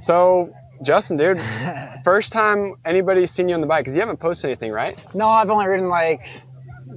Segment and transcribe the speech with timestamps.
[0.00, 1.40] So, Justin, dude,
[2.04, 4.96] first time anybody's seen you on the bike because you haven't posted anything, right?
[5.14, 6.22] No, I've only ridden like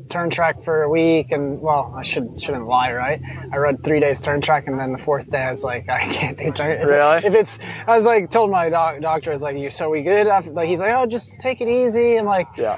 [0.09, 3.21] turn track for a week, and well, I should shouldn't lie, right?
[3.51, 5.99] I rode three days turn track, and then the fourth day I was like, I
[6.01, 6.85] can't do turn.
[6.85, 7.17] Really?
[7.25, 10.01] If it's, I was like, told my doc, doctor, I was like, you so we
[10.03, 10.27] good?
[10.27, 12.17] After, like, he's like, oh, just take it easy.
[12.17, 12.77] I'm like, Yeah.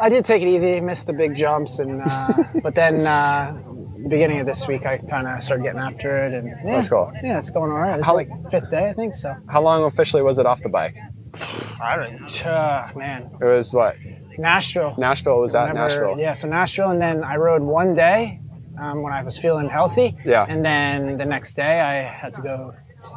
[0.00, 2.32] I did take it easy, missed the big jumps, and uh,
[2.62, 3.52] but then uh,
[4.08, 7.12] beginning of this week, I kind of started getting after it, and yeah, That's cool.
[7.22, 7.98] Yeah, it's going all right.
[7.98, 9.14] Is like fifth day, I think.
[9.14, 10.96] So How long officially was it off the bike?
[11.80, 13.96] I don't, uh, man, It was what?
[14.38, 14.94] Nashville.
[14.98, 16.16] Nashville was that Nashville?
[16.18, 18.40] Yeah, so Nashville, and then I rode one day
[18.80, 20.16] um, when I was feeling healthy.
[20.24, 20.46] Yeah.
[20.48, 22.74] And then the next day I had to go.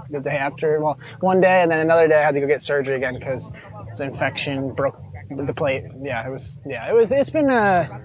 [0.10, 2.60] The day after, well, one day, and then another day I had to go get
[2.60, 3.52] surgery again because
[3.98, 5.00] the infection broke
[5.30, 5.84] the plate.
[6.02, 6.58] Yeah, it was.
[6.66, 7.12] Yeah, it was.
[7.12, 8.02] It's been a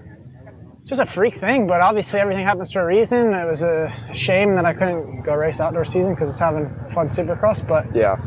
[0.85, 3.33] just a freak thing, but obviously everything happens for a reason.
[3.33, 7.07] It was a shame that I couldn't go race outdoor season because it's having fun
[7.07, 8.17] supercross, but Yeah,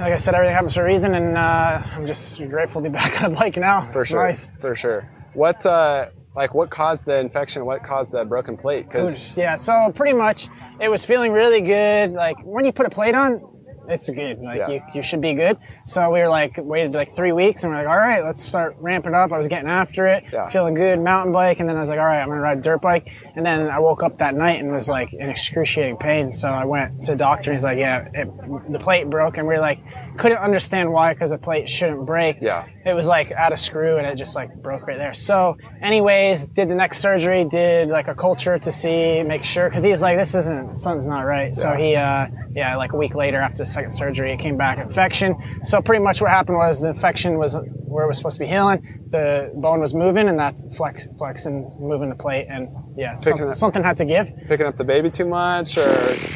[0.00, 2.92] like I said, everything happens for a reason, and uh, I'm just grateful to be
[2.96, 3.90] back on a bike now.
[3.92, 4.22] for it's sure.
[4.22, 4.50] nice.
[4.60, 5.08] For sure.
[5.34, 7.64] What uh like what caused the infection?
[7.64, 8.86] What caused the broken plate?
[8.86, 10.48] Because Yeah, so pretty much
[10.80, 12.12] it was feeling really good.
[12.12, 13.40] Like when you put a plate on,
[13.88, 14.40] it's good.
[14.40, 14.68] Like Yeah.
[14.68, 15.56] you, you should be good.
[15.84, 18.76] So we were like waited like three weeks and we're like, all right, let's start
[18.80, 19.32] ramping up.
[19.32, 20.48] I was getting after it, Yeah.
[20.48, 22.60] feeling good, mountain bike, and then I was like, all right, I'm gonna ride a
[22.60, 23.08] dirt bike.
[23.34, 26.32] And then I woke up that night and was like in excruciating pain.
[26.32, 28.28] So I went to the doctor and he's like, yeah, it,
[28.70, 29.80] the plate broke, and we are like,
[30.16, 33.98] couldn't understand why because the plate shouldn't break yeah, it was like out of screw
[33.98, 35.12] and it just like broke right there.
[35.12, 39.82] So, anyways, did the next surgery, did like a culture to see, make sure, because
[39.84, 41.54] he's like, this isn't, something's not right.
[41.54, 44.78] So he, uh, yeah, like a week later after the second surgery, it came back
[44.78, 45.36] infection.
[45.62, 48.46] So pretty much what happened was the infection was where it was supposed to be
[48.48, 48.82] healing.
[49.10, 53.48] The bone was moving and that's flex, flexing, moving the plate, and yeah, Picking some,
[53.50, 54.32] it- something had to give.
[54.48, 55.86] picking up the baby too much, or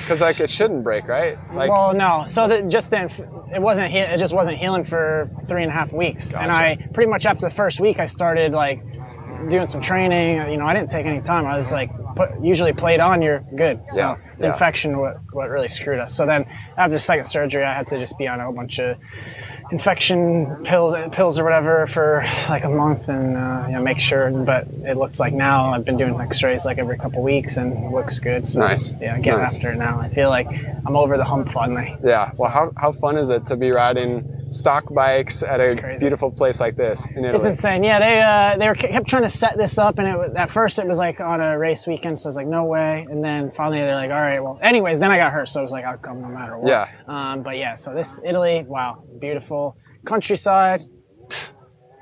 [0.02, 1.38] because like it shouldn't break, right?
[1.54, 2.24] Like well, no.
[2.26, 3.08] So that just then,
[3.54, 3.90] it wasn't.
[3.90, 7.24] He- it just wasn't healing for three and a half weeks, and I pretty much
[7.24, 8.82] after the first week, I started like
[9.48, 10.36] doing some training.
[10.50, 11.46] You know, I didn't take any time.
[11.46, 13.80] I was like, put, usually played on, you're good.
[13.90, 16.12] So Yeah, the infection what what really screwed us.
[16.14, 16.46] So then
[16.76, 18.96] after the second surgery, I had to just be on a whole bunch of
[19.70, 24.30] infection pills pills or whatever for like a month and uh, you know, make sure.
[24.30, 27.92] But it looks like now I've been doing X-rays like every couple weeks and it
[27.92, 28.46] looks good.
[28.46, 28.92] So Nice.
[29.00, 29.54] yeah, getting Nice.
[29.56, 30.00] after it now.
[30.00, 30.48] I feel like
[30.86, 31.96] I'm over the hump finally.
[32.02, 32.32] yeah.
[32.38, 36.60] Well, how how fun is it to be riding stock bikes at a beautiful place
[36.60, 37.36] like this in Italy?
[37.36, 37.84] It's insane.
[37.84, 40.78] Yeah, they uh, they were kept trying to set this up, and it at first
[40.78, 43.06] it was like on a race weekend, so I was like, no way.
[43.10, 45.62] And then finally they're like, all right, well, anyways, then I got hurt, so I
[45.62, 46.68] was like, I'll come no matter what.
[46.68, 46.88] Yeah.
[47.06, 50.80] Um, but yeah, so this Italy, wow, beautiful countryside,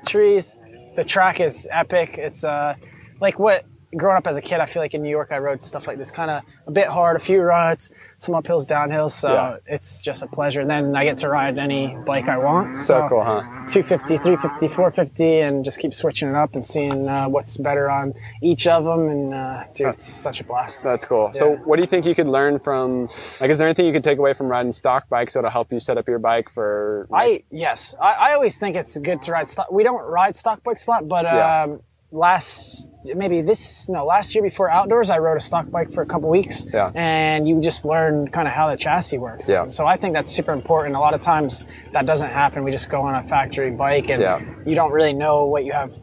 [0.07, 0.55] trees.
[0.95, 2.17] The track is epic.
[2.17, 2.75] It's uh,
[3.21, 5.63] like what growing up as a kid, I feel like in New York, I rode
[5.63, 7.89] stuff like this, kind of a bit hard, a few ruts,
[8.19, 9.11] some uphills, downhills.
[9.11, 9.57] So Yeah.
[9.65, 10.61] it's just a pleasure.
[10.61, 12.77] And then I get to ride any bike I want.
[12.77, 13.41] so cool, huh?
[13.67, 18.13] 250, 350, 450, and just keep switching it up and seeing uh, what's better on
[18.41, 19.09] each of them.
[19.09, 20.83] And uh, dude, it's such a blast.
[20.83, 21.31] That's cool.
[21.33, 23.07] So, what do you think you could learn from?
[23.41, 25.79] Like, is there anything you could take away from riding stock bikes that'll help you
[25.79, 27.07] set up your bike for?
[27.09, 29.71] Like, I yes, I, I always think it's good to ride stock.
[29.71, 31.63] We don't ride stock bikes a lot, but Yeah.
[31.63, 36.01] um, last maybe this no last year before outdoors, I rode a stock bike for
[36.01, 36.91] a couple weeks, Yeah.
[36.95, 39.49] and you just learn kind of how the chassis works.
[39.49, 39.67] Yeah.
[39.69, 40.95] So I think that's super important.
[40.95, 42.63] A lot of times that doesn't happen.
[42.63, 44.39] We just go on a factory bike, and Yeah.
[44.65, 45.93] you don't really know what you have.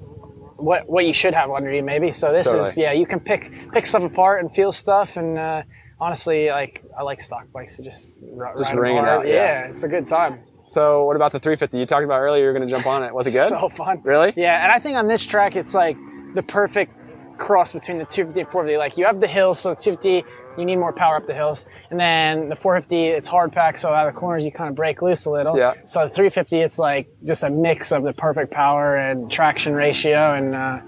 [0.59, 3.53] What, what you should have under you maybe so this is yeah you can pick
[3.75, 5.63] pick stuff apart and feel stuff and uh,
[6.01, 9.35] honestly like I like stock bikes to just, r- Just ring it out, yeah.
[9.35, 11.79] yeah it's a good time so, what about the 350?
[11.79, 12.43] You talked about earlier.
[12.43, 13.15] You were going to jump on it.
[13.15, 13.51] Was it good?
[13.51, 14.01] So fun.
[14.03, 14.33] Really?
[14.37, 15.97] Yeah, and I think on this track it's like
[16.37, 16.93] the perfect
[17.39, 18.79] cross between the 250 and 450.
[18.79, 20.25] Like you have the hills, so 250
[20.59, 23.93] you need more power up the hills, and then the 450 it's hard pack, so
[23.93, 25.57] out of the corners you kind of break loose a little.
[25.59, 25.75] Yeah.
[25.87, 30.35] So the 350 it's like just a mix of the perfect power and traction ratio,
[30.35, 30.81] and uh,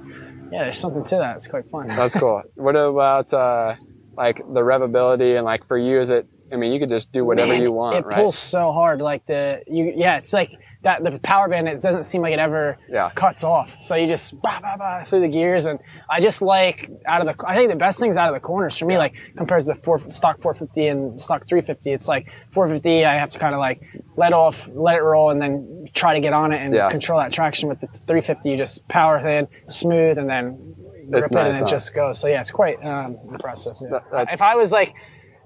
[0.50, 1.36] yeah, there's something to that.
[1.36, 1.88] It's quite fun.
[1.88, 2.42] That's cool.
[2.54, 3.74] what about uh,
[4.16, 6.00] like the revability and like for you?
[6.00, 6.26] Is it?
[6.50, 8.16] I mean, you could just do whatever Man, you want, It right?
[8.16, 9.92] pulls so hard, like the you.
[9.94, 10.52] Yeah, it's like
[10.82, 11.02] that.
[11.02, 11.68] The power band.
[11.68, 13.10] It doesn't seem like it ever Yeah.
[13.14, 13.70] cuts off.
[13.80, 15.78] So you just bah, bah, bah, through the gears, and
[16.08, 17.44] I just like out of the.
[17.46, 19.74] I think the best things out of the corners for me, like compared to the
[19.74, 21.92] four, stock 450 and stock 350.
[21.92, 23.04] It's like 450.
[23.04, 23.82] I have to kind of like
[24.16, 26.88] let off, let it roll, and then try to get on it and Yeah.
[26.90, 27.68] control that traction.
[27.68, 30.74] With the 350, you just power thin, smooth, and then
[31.10, 31.66] grip it, nice, and it huh?
[31.66, 32.18] just goes.
[32.18, 33.74] So yeah, it's quite um, impressive.
[33.80, 33.88] yeah.
[33.90, 34.94] That- that- if I was like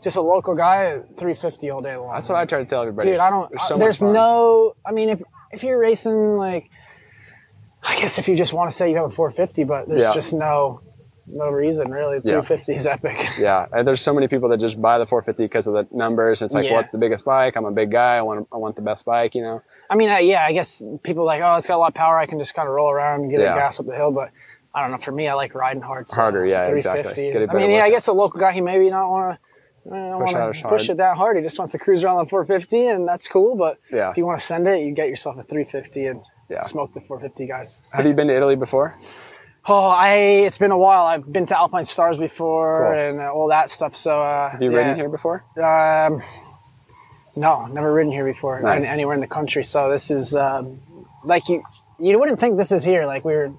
[0.03, 2.13] just a local guy, 350 all day long.
[2.15, 3.11] That's what I try to tell everybody.
[3.11, 3.51] Dude, I don't.
[3.51, 4.75] There's, so much there's no.
[4.87, 5.23] I mean, if
[5.53, 6.69] if you're racing like,
[7.83, 10.15] I guess if you just want to say you have a 450, but there's Yeah.
[10.15, 10.81] just no.
[11.27, 12.17] no reason really.
[12.17, 12.41] Yeah.
[12.43, 13.17] 350 is epic.
[13.39, 16.43] Yeah, and there's so many people that just buy the 450 because of the numbers.
[16.43, 16.75] It's like, Yeah.
[16.75, 17.57] what's the biggest bike?
[17.57, 18.17] I'm a big guy.
[18.17, 19.35] I want I want the best bike.
[19.37, 19.63] You know.
[19.89, 21.95] I mean, uh, yeah, I guess people are like, oh, it's got a lot of
[21.95, 22.19] power.
[22.19, 23.53] I can just kind of roll around and get Yeah.
[23.55, 24.11] the gas up the hill.
[24.11, 24.31] But
[24.75, 24.99] I don't know.
[24.99, 26.09] For me, I like riding hard.
[26.11, 27.29] So Harder, yeah, 350.
[27.29, 27.49] exactly.
[27.49, 29.39] I mean, yeah, I guess a local guy, he maybe not want to.
[29.85, 29.93] Push
[30.31, 31.37] Push, out as push it that hard.
[31.37, 33.57] He just wants to cruise around the 450, and that's cool.
[33.57, 34.11] But Yeah.
[34.11, 36.61] if you want to send it, you get yourself a 350 and Yeah.
[36.61, 37.83] smoke the 450 guys.
[37.93, 38.95] Have you been to Italy before?
[39.67, 40.13] Oh, I
[40.47, 41.05] it's been a while.
[41.07, 42.99] I've been to Alpinestars before Cool.
[43.01, 43.95] and all that stuff.
[43.95, 44.79] So uh, Have you yeah.
[44.79, 45.45] ridden here before?
[45.57, 46.23] Um,
[47.37, 48.61] no, never ridden here before.
[48.61, 48.87] Nice.
[48.87, 49.65] an- Anywhere in the country.
[49.65, 50.81] So this is um,
[51.25, 51.63] like you
[51.99, 53.07] you wouldn't think this is here.
[53.07, 53.53] Like we were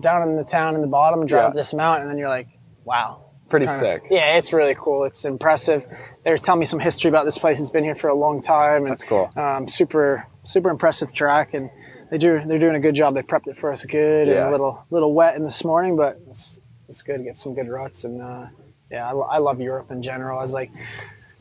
[0.00, 1.58] down in the town in the bottom, drive Yeah.
[1.58, 2.46] this mountain, and then you're like,
[2.84, 3.22] wow.
[3.50, 4.02] Pretty kinda- sick.
[4.10, 5.04] Yeah, it's really cool.
[5.04, 5.84] It's impressive.
[6.24, 7.60] They were telling me some history about this place.
[7.60, 9.30] It's been here for a long time, and That's cool.
[9.36, 11.68] um, super super impressive track and
[12.10, 14.48] they do they're doing a good job they prepped it for us good and Yeah.
[14.48, 16.58] a little little wet in this morning but it's
[16.88, 18.46] it's good to get some good ruts and uh,
[18.90, 20.70] yeah I, I love Europe in general I was like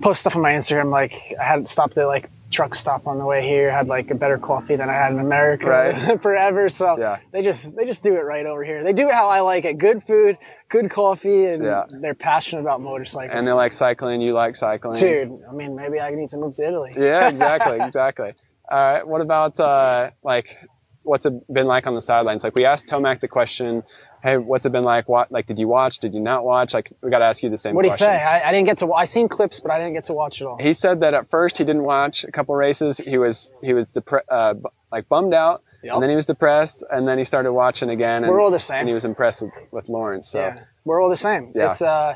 [0.01, 3.25] post stuff on my Instagram like I hadn't stopped at like truck stop on the
[3.25, 6.21] way here had like a better coffee than I had in America Right.
[6.21, 7.19] forever so Yeah.
[7.33, 9.65] they just they just do it right over here they do it how I like
[9.65, 10.37] it good food
[10.69, 11.83] good coffee and Yeah.
[11.89, 14.21] they're passionate about motorcycles And they like cycling.
[14.21, 14.97] You like cycling.
[14.99, 18.33] dude I mean maybe I need to move to Italy Yeah, exactly, exactly.
[18.69, 19.07] All right.
[19.07, 20.57] What about uh, like
[21.07, 22.43] what's it been like on the sidelines?
[22.43, 23.83] Like we asked Tomac the question,
[24.21, 25.07] "Hey, what's it been like?
[25.07, 25.99] What like did you watch?
[25.99, 27.73] Did you not watch?" Like we got to ask you the same.
[27.75, 29.93] what do you say I, I didn't get to I seen clips but I didn't
[29.93, 32.55] get to watch it all He said that at first he didn't watch a couple
[32.55, 32.97] races.
[32.97, 34.55] He was he was depre- uh,
[34.91, 35.93] like bummed out, Yep.
[35.93, 38.23] and then he was depressed, and then he started watching again.
[38.23, 38.79] And, We're all the same.
[38.79, 40.27] And he was impressed with, with Lawrence.
[40.29, 40.55] So Yeah,
[40.85, 41.51] we're all the same.
[41.55, 41.69] Yeah.
[41.69, 42.15] It's uh,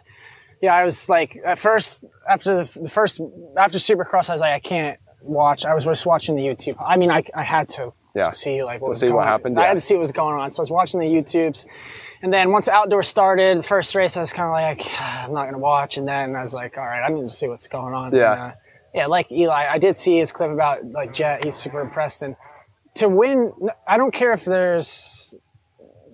[0.61, 0.73] yeah.
[0.73, 3.21] I was like at first after the, the first
[3.57, 5.65] after Supercross, I was like I can't watch.
[5.65, 6.75] I was just watching the YouTube.
[6.83, 8.29] I mean, I, I had to Yeah.
[8.29, 9.27] to see like what To was see going what on.
[9.27, 10.51] happened, I had to see what was going on.
[10.51, 11.65] So I was watching the YouTubes,
[12.21, 15.45] and then once outdoor started, the first race, I was kind of like I'm not
[15.45, 15.97] gonna watch.
[15.97, 18.13] And then I was like, all right, I need to see what's going on.
[18.13, 18.31] Yeah.
[18.33, 18.51] And, uh,
[18.93, 21.43] yeah, like Eli, I did see his clip about like Jett.
[21.45, 22.35] He's super impressed, and
[22.95, 23.53] to win,
[23.87, 25.33] I don't care if there's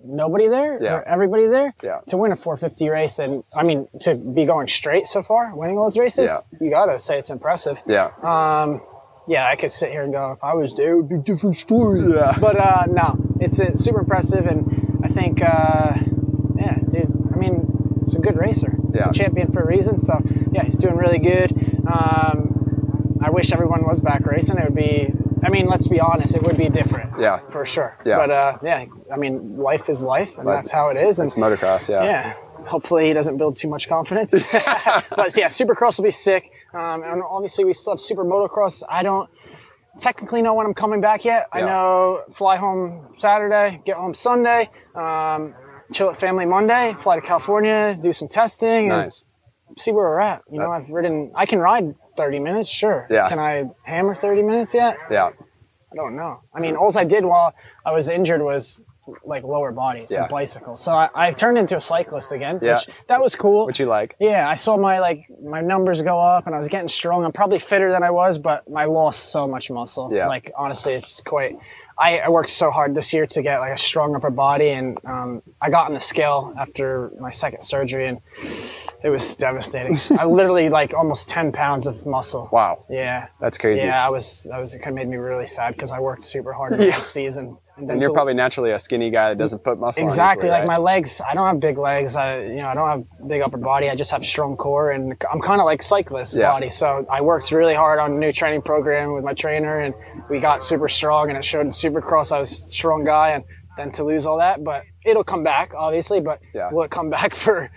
[0.04, 0.94] nobody there Yeah.
[0.94, 1.98] or everybody there Yeah.
[2.06, 5.76] to win a 450 race and i mean to be going straight so far winning
[5.76, 6.30] all those races
[6.60, 8.80] you gotta say it's impressive yeah, um
[9.28, 11.18] yeah i could sit here and go if i was there it would be a
[11.18, 12.36] different story Yeah.
[12.40, 15.94] but uh no it's, it's super impressive and i think uh
[16.56, 19.10] yeah dude i mean he's a good racer he's Yeah.
[19.10, 20.20] a champion for a reason so
[20.52, 21.52] yeah he's doing really good
[21.86, 25.12] um i wish everyone was back racing it would be
[25.44, 27.38] i mean let's be honest it would be different yeah.
[27.50, 27.96] for sure.
[28.04, 28.16] Yeah.
[28.16, 31.18] But uh, yeah, I mean, life is life, and Life- that's how it is.
[31.18, 31.88] And It's motocross.
[31.88, 32.04] Yeah.
[32.04, 32.32] yeah,
[32.64, 34.32] hopefully he doesn't build too much confidence.
[34.52, 36.52] but yeah, Supercross will be sick.
[36.74, 38.82] Um, and obviously we still have Super Motocross.
[38.88, 39.28] I don't
[39.98, 41.48] technically know when I'm coming back yet.
[41.52, 45.54] I know fly home Saturday, get home Sunday, um,
[45.92, 49.12] chill at family Monday, fly to California, do some testing, and
[49.78, 50.42] see where we're at.
[50.50, 51.32] You know, I've ridden.
[51.34, 53.06] I can ride 30 minutes, sure.
[53.10, 53.28] Yeah.
[53.28, 54.98] Can I hammer 30 minutes yet?
[55.10, 55.30] Yeah.
[55.90, 56.42] I don't know.
[56.54, 57.54] I mean, all I did while
[57.86, 58.82] I was injured was
[59.24, 60.28] like lower body, so Yeah.
[60.28, 60.76] bicycle.
[60.76, 62.74] So I, I turned into a cyclist again, Yeah.
[62.74, 63.66] which that was cool.
[63.66, 64.16] What you like?
[64.20, 67.24] yeah, I saw my like my numbers go up, and I was getting strong.
[67.24, 70.10] I'm probably fitter than I was, but I lost so much muscle.
[70.12, 70.26] Yeah.
[70.28, 71.56] Like honestly, it's quite.
[72.00, 74.98] I, I worked so hard this year to get like a strong upper body, and
[75.04, 78.20] um, I got on the scale after my second surgery, and
[79.04, 79.96] it was devastating.
[80.18, 82.48] I literally like almost 10 pounds of muscle.
[82.52, 82.84] Wow.
[82.90, 83.28] Yeah.
[83.40, 83.86] That's crazy.
[83.86, 84.46] Yeah, I was.
[84.50, 84.74] That was.
[84.74, 86.96] It kind of made me really sad because I worked super hard in the Yeah.
[86.96, 87.56] off season.
[87.76, 90.08] then And you're to- probably naturally a skinny guy that doesn't put muscle on.
[90.08, 90.66] exactly easily, like right?
[90.66, 91.20] my legs.
[91.24, 92.16] I don't have big legs.
[92.16, 93.88] I you know I don't have big upper body.
[93.88, 96.50] I just have strong core, and I'm kind of like cyclist Yeah.
[96.50, 96.70] body.
[96.70, 99.94] So I worked really hard on a new training program with my trainer, and
[100.28, 101.28] we got super strong.
[101.28, 103.44] And it showed in Supercross I was a strong guy, and
[103.78, 106.20] then to lose all that, but it'll come back obviously.
[106.20, 106.68] But Yeah.
[106.70, 107.70] will it come back for?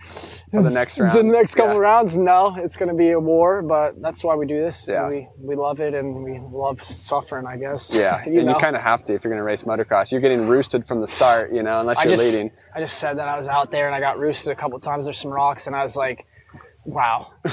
[0.51, 1.13] For the next round.
[1.13, 1.79] The next couple Yeah.
[1.79, 4.89] rounds, no, it's going to be a war, but that's why we do this.
[4.91, 5.07] Yeah.
[5.07, 7.95] We, we love it and we love suffering, I guess.
[7.95, 8.55] Yeah, you and know?
[8.55, 10.11] you kind of have to if you're going to race motocross.
[10.11, 12.51] You're getting roosted from the start, you know, unless you're I just, leading.
[12.75, 15.05] I just said that I was out there and I got roosted a couple times.
[15.05, 16.25] There's some rocks, and I was like,
[16.85, 17.31] "Wow,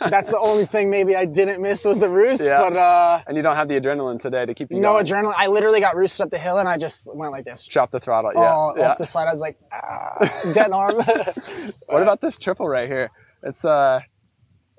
[0.00, 2.60] that's the only thing maybe I didn't miss was the roost." Yeah.
[2.60, 5.04] But uh, And you don't have the adrenaline today to keep you no going.
[5.06, 5.34] adrenaline.
[5.36, 7.64] I literally got roosted up the hill, and I just went like this.
[7.66, 8.32] Chop the throttle.
[8.34, 8.40] Yeah.
[8.40, 8.90] all yeah.
[8.90, 9.26] off the side.
[9.28, 10.18] I was like, ah,
[10.52, 10.96] dead arm.
[11.86, 13.10] what about this triple right here?
[13.42, 14.00] It's uh,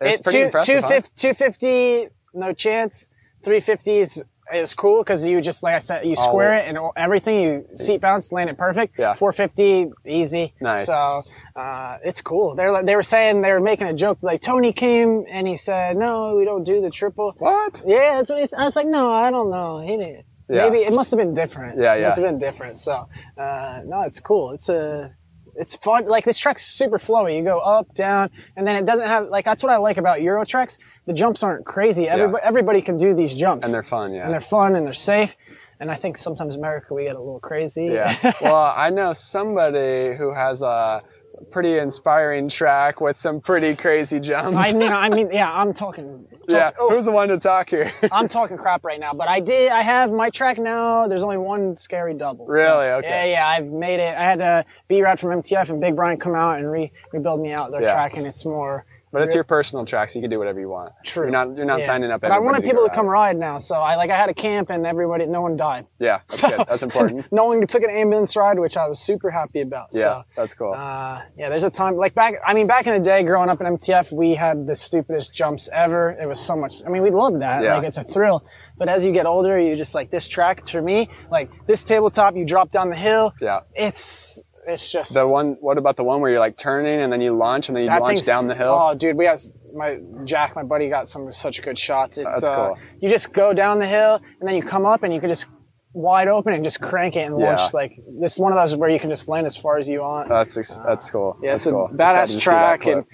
[0.01, 0.83] it's It- pretty two- impressive.
[0.83, 0.89] huh?
[0.89, 3.07] 250, 250, no chance.
[3.43, 4.21] 350
[4.53, 6.75] is is cool because you just like I said, you square in.
[6.75, 7.41] it and everything.
[7.41, 8.97] You seat bounce, land it perfect.
[8.99, 9.13] Yeah.
[9.13, 10.53] 450, easy.
[10.61, 10.85] Nice.
[10.85, 11.23] So
[11.55, 12.55] uh, it's cool.
[12.55, 15.55] They're like- they were saying they were making a joke like Tony came and he
[15.55, 17.81] said, "No, we don't do the triple." What?
[17.85, 18.59] Yeah, that's what he said.
[18.59, 20.25] I was like, "No, I don't know." He didn't.
[20.47, 20.69] Yeah.
[20.69, 21.79] Maybe it must have been different.
[21.79, 22.77] Yeah, It must have been different.
[22.77, 24.51] So uh, no, it's cool.
[24.51, 25.11] It's a
[25.55, 26.07] it's fun.
[26.07, 27.37] Like this track's super flowy.
[27.37, 30.21] You go up, down, and then it doesn't have like that's what I like about
[30.21, 30.77] Euro tracks.
[31.05, 32.07] The jumps aren't crazy.
[32.07, 34.13] Everybody, everybody can do these jumps, and they're fun.
[34.13, 35.35] Yeah, and they're fun and they're safe.
[35.79, 37.87] And I think sometimes America we get a little crazy.
[37.87, 38.33] Yeah.
[38.41, 41.03] well, I know somebody who has a
[41.51, 44.57] pretty inspiring track with some pretty crazy jumps.
[44.57, 46.25] I mean, I mean, yeah, I'm talking.
[46.29, 47.91] talk, yeah, oh, who's the one to talk here?
[48.11, 49.71] I'm talking crap right now, but I did.
[49.71, 51.07] I have my track now.
[51.07, 52.45] There's only one scary double.
[52.45, 52.87] Really?
[52.87, 53.31] So, okay.
[53.31, 53.47] Yeah, yeah.
[53.47, 54.15] I've made it.
[54.15, 57.41] I had a B Rad from MTF and Big Brian come out and re- rebuild
[57.41, 57.93] me out their yeah.
[57.93, 60.67] track, and it's more but it's your personal track, so you can do whatever you
[60.67, 60.91] want.
[61.05, 61.23] True.
[61.23, 61.85] You're not you're not yeah.
[61.85, 62.19] signing up.
[62.19, 64.33] But I wanted people to, to come ride now, so I like I had a
[64.33, 65.87] camp and everybody, no one died.
[65.99, 66.65] Yeah, that's good.
[66.67, 67.31] That's important.
[67.31, 69.87] no one took an ambulance ride, which I was super happy about.
[69.93, 70.73] Yeah, so, that's cool.
[70.73, 72.35] Uh, yeah, there's a time like back.
[72.45, 75.69] I mean, back in the day, growing up in MTF, we had the stupidest jumps
[75.71, 76.11] ever.
[76.21, 76.81] It was so much.
[76.85, 77.63] I mean, we loved that.
[77.63, 77.77] Yeah.
[77.77, 78.43] Like it's a thrill.
[78.77, 80.67] But as you get older, you just like this track.
[80.67, 83.33] For me, like this tabletop, you drop down the hill.
[83.39, 83.61] Yeah.
[83.73, 85.57] It's it's just the one.
[85.61, 87.89] What about the one where you're like turning and then you launch and then you
[87.89, 88.75] launch down the hill?
[88.77, 89.39] Oh, dude, we have
[89.73, 92.17] my Jack, my buddy, got some such good shots.
[92.17, 92.77] It's That's uh, cool.
[92.99, 95.45] you just go down the hill and then you come up and you can just
[95.93, 97.69] wide open and just crank it and launch yeah.
[97.73, 100.01] like this is one of those where you can just land as far as you
[100.01, 100.29] want.
[100.29, 101.37] That's that's cool.
[101.41, 101.85] Yeah, that's it's cool.
[101.85, 103.05] a badass track and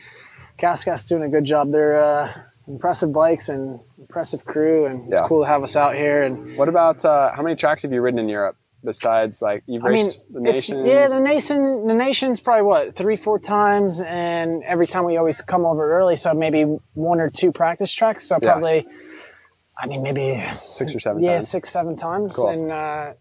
[0.59, 1.71] GasGas doing a good job.
[1.71, 2.33] They're uh,
[2.67, 5.27] impressive bikes and impressive crew and it's yeah.
[5.27, 6.23] cool to have us out here.
[6.23, 8.55] And what about uh, how many tracks have you ridden in Europe?
[8.83, 10.85] Besides like you've raced I mean, the nation?
[10.85, 15.41] Yeah, the nation the nations probably what three four times, and every time we always
[15.41, 18.25] come over early, so maybe one or two practice tracks.
[18.25, 18.51] So yeah.
[18.51, 18.87] probably,
[19.77, 21.23] I mean maybe six or seven.
[21.23, 21.49] Yeah, times.
[21.49, 22.49] six seven times, cool.
[22.49, 23.13] and uh,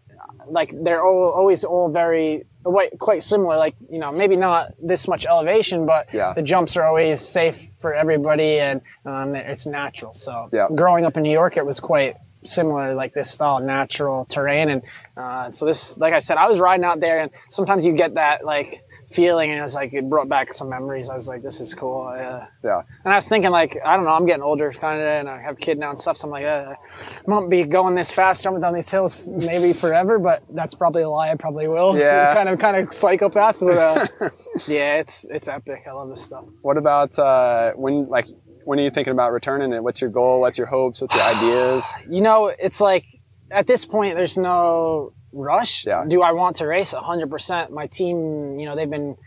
[0.47, 3.57] like they're all, always all very quite similar.
[3.57, 6.33] Like you know maybe not this much elevation, but yeah.
[6.33, 10.13] the jumps are always safe for everybody, and um, it's natural.
[10.13, 10.67] So yeah.
[10.73, 14.69] growing up in New York, it was quite similar like this style natural terrain.
[14.69, 14.81] And
[15.17, 18.15] uh, so this like i said i was riding out there and sometimes you get
[18.15, 21.09] that like feeling and it was like it brought back some memories.
[21.09, 22.81] I was like this is cool uh, yeah.
[23.03, 25.41] And i was thinking like i don't know i'm getting older kind of and i
[25.41, 28.11] have a kid now and stuff so i'm like uh, i won't be going this
[28.11, 31.97] fast jumping down these hills maybe forever but that's probably a lie i probably will.
[31.97, 32.29] Yeah.
[32.29, 34.07] So kind of kind of psychopath but uh,
[34.67, 35.83] yeah it's it's epic.
[35.87, 36.45] I love this stuff.
[36.61, 38.27] What about uh, when like
[38.65, 39.83] when are you thinking about returning it?
[39.83, 40.41] What's your goal?
[40.41, 41.01] What's your hopes?
[41.01, 41.85] What's your ideas?
[42.09, 43.05] You know, it's like
[43.49, 45.85] at this point, there's no rush.
[45.85, 46.05] Yeah.
[46.07, 46.93] Do I want to race?
[46.93, 47.69] 100%.
[47.71, 49.17] My team, you know, they've been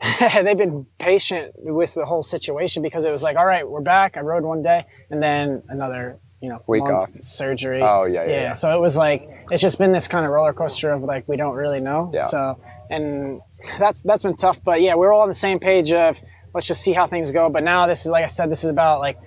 [0.20, 4.16] they've been patient with the whole situation because it was like, all right, we're back.
[4.16, 7.80] I rode one day, and then another, you know, week off surgery.
[7.80, 8.52] Oh yeah, yeah, yeah, yeah.
[8.52, 11.36] So it was like it's just been this kind of roller coaster of like we
[11.36, 12.10] don't really know.
[12.12, 12.22] Yeah.
[12.22, 12.58] So
[12.90, 13.40] and
[13.78, 16.20] that's that's been tough, but yeah, we're all on the same page of
[16.54, 17.50] let's just see how things go.
[17.50, 19.18] But now this is like I said, this is about like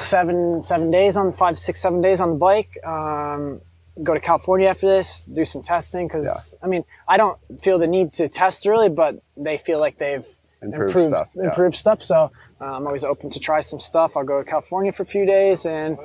[0.00, 2.70] seven seven days on five six seven days on the bike.
[2.84, 3.60] Um,
[4.02, 6.66] go to California after this, do some testing because yeah.
[6.66, 10.26] I mean I don't feel the need to test really, but they feel like they've
[10.62, 11.44] improved improved stuff, yeah.
[11.44, 12.02] improved stuff.
[12.02, 14.16] So uh, I'm always open to try some stuff.
[14.16, 15.98] I'll go to California for a few days and.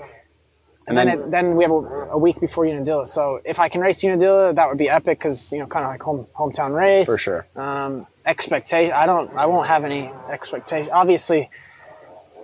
[0.90, 3.06] And, and then, then, it, then we have a, a, week before Unadilla.
[3.06, 5.92] So if I can race Unadilla, that would be epic because you know, kind of
[5.92, 7.08] like home hometown race.
[7.08, 7.46] For sure.
[7.58, 8.94] Um, expectation.
[8.94, 9.34] I don't.
[9.36, 10.92] I won't have any expectation.
[10.92, 11.50] Obviously,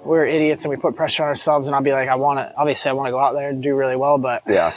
[0.06, 1.68] we're idiots and we put pressure on ourselves.
[1.68, 2.56] And I'll be like, I want to.
[2.56, 4.18] Obviously, I want to go out there and do really well.
[4.18, 4.74] But yeah,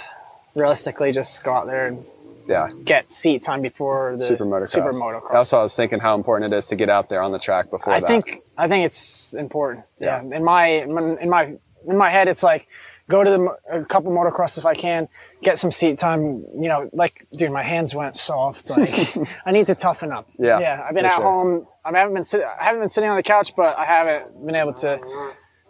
[0.54, 2.04] realistically, just go out there and
[2.46, 4.68] yeah get seat time before the super motocross.
[4.68, 5.34] Super motocross.
[5.34, 7.70] Also, I was thinking how important it is to get out there on the track
[7.70, 8.06] before I that.
[8.06, 9.84] think I think it's important.
[9.98, 10.22] Yeah.
[10.22, 10.36] yeah.
[10.36, 10.92] In my in
[11.30, 12.68] my in my head, it's like
[13.08, 15.08] go to the, a couple motocross if I can,
[15.42, 16.44] get some seat time.
[16.54, 18.70] You know, like, dude, my hands went soft.
[18.70, 20.26] Like, I need to toughen up.
[20.38, 20.58] Yeah.
[20.58, 20.84] Yeah.
[20.86, 21.22] I've been at sure.
[21.22, 21.66] home.
[21.84, 22.46] I haven't been sitting.
[22.60, 24.98] I haven't been sitting on the couch, but I haven't been able to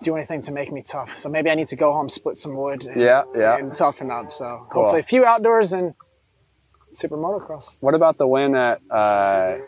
[0.02, 1.16] do anything to make me tough.
[1.19, 2.85] So maybe I need to go home, split some wood.
[2.85, 3.25] And, yeah.
[3.35, 3.59] Yeah.
[3.59, 4.33] And toughen up.
[4.33, 4.83] So cool.
[4.83, 5.95] hopefully a few outdoors and
[6.93, 7.76] super motocross.
[7.81, 9.59] What about the win at uh,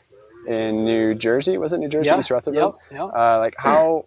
[0.47, 1.59] in New Jersey?
[1.59, 2.11] Was it New Jersey?
[2.11, 2.19] Yeah.
[2.19, 2.55] East Rutherford?
[2.55, 2.75] Yep.
[2.93, 3.11] Yep.
[3.15, 4.07] Uh, like how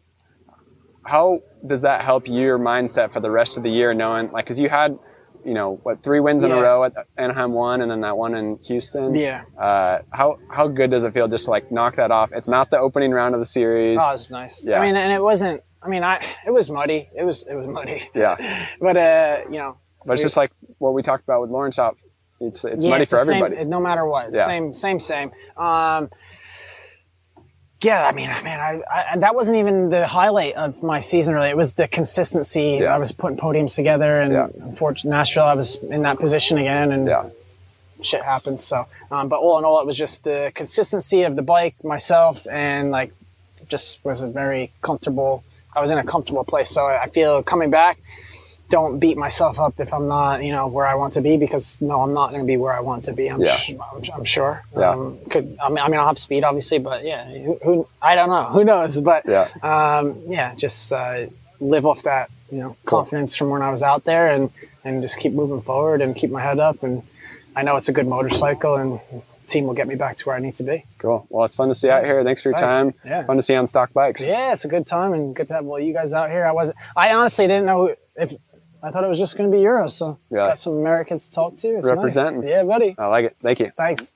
[1.05, 4.59] how does that help your mindset for the rest of the year knowing like because
[4.59, 4.97] you had
[5.43, 6.57] you know what three wins in Yeah.
[6.57, 9.43] a row at anaheim one and then that one in houston Yeah.
[9.57, 12.69] uh, how how good does it feel just to like knock that off it's not
[12.69, 14.63] the opening round of the series Oh, it's nice.
[14.65, 14.79] Yeah.
[14.79, 15.61] I mean, and it wasn't.
[15.83, 17.09] I mean, I it was muddy.
[17.17, 18.03] It was it was muddy.
[18.13, 18.35] yeah
[18.79, 21.97] But uh, you know, but it's just like what we talked about with lawrence out
[22.39, 24.29] it's it's yeah, money it's for the same- everybody no matter what.
[24.31, 24.45] Yeah.
[24.45, 25.31] Same, same, same.
[25.57, 26.09] Um,
[27.81, 28.81] yeah, I mean, man, I,
[29.13, 31.33] I that wasn't even the highlight of my season.
[31.35, 32.79] Really, it was the consistency.
[32.81, 32.95] Yeah.
[32.95, 34.47] I was putting podiums together, and Yeah.
[34.61, 37.29] unfortunately, Nashville, I was in that position again, and yeah
[38.03, 38.63] shit happens.
[38.63, 42.45] So, um, but all in all, it was just the consistency of the bike, myself,
[42.47, 43.13] and like,
[43.67, 45.43] just was a very comfortable.
[45.75, 46.69] I was in a comfortable place.
[46.69, 47.97] So I feel coming back
[48.71, 51.79] don't beat myself up if I'm not, you know, where I want to be because
[51.81, 53.27] no, I'm not going to be where I want to be.
[53.29, 53.55] I'm, Yeah.
[53.55, 54.63] sh- I'm, I'm sure.
[54.75, 54.89] Yeah.
[54.91, 58.15] Um, could I mean, I mean, I'll have speed obviously, but yeah, who, who I
[58.15, 58.99] don't know, who knows?
[58.99, 59.47] But Yeah.
[59.61, 61.27] um, yeah, just uh,
[61.59, 64.49] live off that, you know, confidence from when I was out there, and
[64.83, 66.81] and just keep moving forward and keep my head up.
[66.81, 67.03] And
[67.55, 70.35] I know it's a good motorcycle, and the team will get me back to where
[70.37, 70.83] I need to be.
[70.97, 71.27] Cool.
[71.29, 72.23] Well, it's fun to see out here.
[72.23, 72.75] Thanks for your Thanks.
[72.75, 73.09] time.
[73.11, 73.25] Yeah.
[73.25, 74.25] Fun to see on stock bikes.
[74.25, 76.45] Yeah, it's a good time and good to have all you guys out here.
[76.45, 76.77] I wasn't.
[76.95, 78.31] I honestly didn't know if.
[78.83, 80.47] I thought it was just going to be Euro, so Yeah.
[80.47, 81.67] got some Americans to talk to.
[81.77, 82.41] It's Representing.
[82.41, 82.49] Nice.
[82.49, 82.95] Yeah, buddy.
[82.97, 83.35] I like it.
[83.41, 83.71] Thank you.
[83.77, 84.13] Thanks.